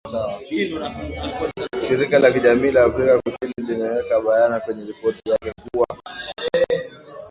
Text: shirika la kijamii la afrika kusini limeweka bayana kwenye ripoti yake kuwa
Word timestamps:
shirika 1.87 2.19
la 2.19 2.31
kijamii 2.31 2.71
la 2.71 2.83
afrika 2.83 3.19
kusini 3.21 3.53
limeweka 3.57 4.21
bayana 4.21 4.59
kwenye 4.59 4.85
ripoti 4.85 5.29
yake 5.29 5.53
kuwa 5.71 5.87